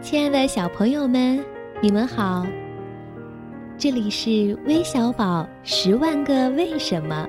[0.00, 1.44] 亲爱的小朋友们，
[1.82, 2.46] 你们好！
[3.76, 7.26] 这里是微小宝十万个为什么，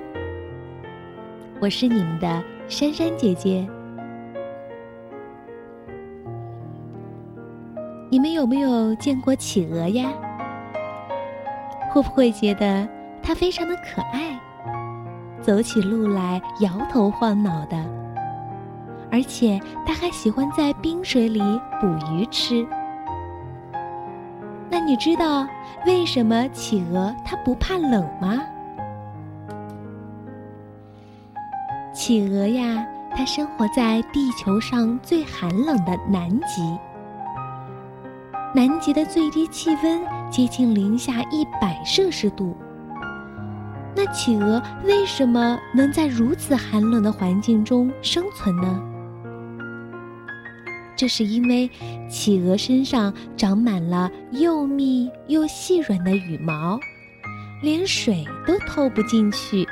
[1.60, 3.68] 我是你们的珊珊姐姐。
[8.08, 10.12] 你们有没有见过企鹅呀？
[11.90, 12.88] 会不会觉得
[13.20, 14.40] 它非常的可爱？
[15.42, 17.84] 走起路来摇头晃脑的，
[19.12, 21.40] 而且它还喜欢在冰水里
[21.80, 22.66] 捕鱼吃。
[24.70, 25.46] 那你知道
[25.84, 28.40] 为什么企鹅它不怕冷吗？
[31.92, 36.78] 企鹅呀，它生活在地球上最寒冷的南极。
[38.54, 42.56] 南极的最低气温接近零下一百摄氏度。
[43.94, 48.80] 那企鹅为什么能在如此寒冷的环境中生存呢？
[51.00, 51.66] 这是因为
[52.10, 56.78] 企鹅身上长满了又密又细软的羽毛，
[57.62, 59.66] 连水都透不进去。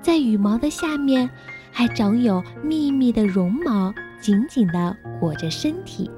[0.00, 1.28] 在羽毛的下面，
[1.72, 6.08] 还长有密密的绒毛，紧紧地裹着身体，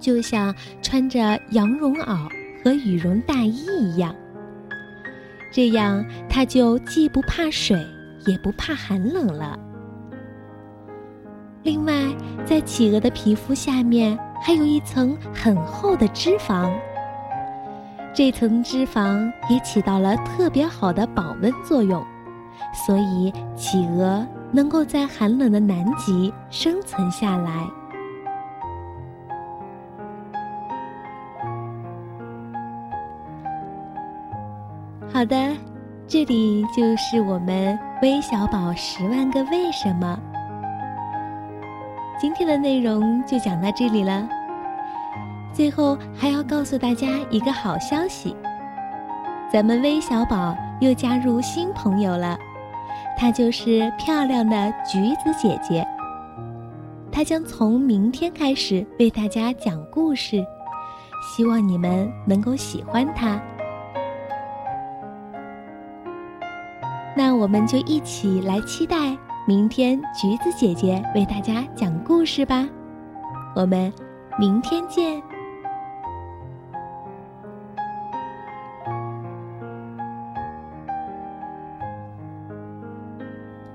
[0.00, 0.52] 就像
[0.82, 2.28] 穿着羊绒袄
[2.64, 4.12] 和羽绒大衣一样。
[5.52, 7.86] 这样，它就既不怕水，
[8.26, 9.56] 也不怕寒冷了。
[11.64, 11.94] 另外，
[12.44, 16.70] 在企鹅的皮肤下面还有一层很厚的脂肪，
[18.12, 22.04] 这层脂肪也起到了特别好的保温作用，
[22.74, 27.66] 所以企鹅能够在寒冷的南极生存下来。
[35.10, 35.56] 好的，
[36.06, 40.20] 这里就是我们微小宝十万个为什么。
[42.20, 44.26] 今天的内容就讲到这里了。
[45.52, 48.34] 最后还要告诉大家一个好消息，
[49.52, 52.38] 咱们微小宝又加入新朋友了，
[53.16, 55.86] 她就是漂亮的橘子姐姐。
[57.12, 60.44] 她将从明天开始为大家讲故事，
[61.22, 63.40] 希望你们能够喜欢她。
[67.16, 72.66] 那我们就一起来期待明天橘子姐姐为大家讲故事吧，
[73.54, 73.92] 我们
[74.38, 75.22] 明天见。